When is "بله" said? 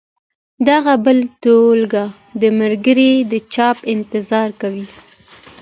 1.03-1.23